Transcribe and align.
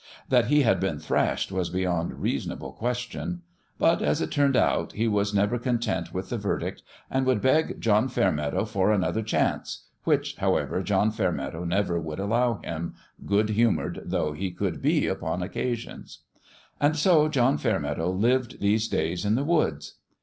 That 0.29 0.45
he 0.47 0.63
had 0.63 0.79
been 0.79 0.97
thrashed 0.97 1.51
was 1.51 1.69
beyond 1.69 2.23
reason 2.23 2.51
able 2.51 2.71
question; 2.71 3.43
but, 3.77 4.01
as 4.01 4.19
it 4.19 4.31
turned 4.31 4.55
out, 4.57 4.93
he 4.93 5.07
was 5.07 5.31
never 5.31 5.59
content 5.59 6.11
with 6.11 6.29
the 6.29 6.39
verdict, 6.39 6.81
and 7.11 7.23
would 7.27 7.39
beg 7.39 7.79
John 7.79 8.07
Fairmeadow 8.07 8.65
for 8.65 8.91
another 8.91 9.21
chance, 9.21 9.85
which, 10.03 10.37
however, 10.37 10.81
John 10.81 11.11
Fairmeadow 11.11 11.65
never 11.65 11.99
would 11.99 12.17
allow 12.19 12.55
him, 12.63 12.95
good 13.27 13.49
FIST 13.51 13.59
PL 13.59 13.61
A 13.61 13.67
Y 13.67 13.73
151 13.75 14.03
humoured 14.07 14.11
though 14.11 14.33
he 14.33 14.49
could 14.51 14.81
be 14.81 15.05
upon 15.05 15.43
occasions. 15.43 16.23
And 16.79 16.97
so 16.97 17.27
John 17.29 17.59
Fairmeadow 17.59 18.09
lived 18.09 18.59
these 18.59 18.87
days 18.87 19.23
in 19.23 19.35
the 19.35 19.43
woods. 19.45 19.97